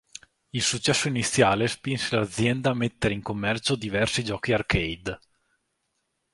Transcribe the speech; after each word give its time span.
Il 0.49 0.63
successo 0.63 1.07
iniziale 1.09 1.67
spinse 1.67 2.15
l'azienda 2.15 2.71
a 2.71 2.73
mettere 2.73 3.13
in 3.13 3.21
commercio 3.21 3.75
diversi 3.75 4.23
giochi 4.23 4.51
arcade. 4.51 5.19